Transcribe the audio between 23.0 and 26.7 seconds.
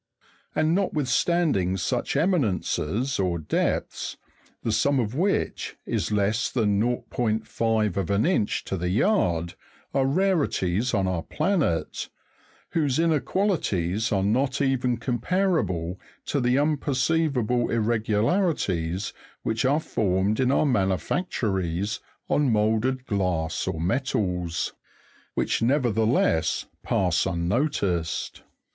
glass or metals, which nevertheless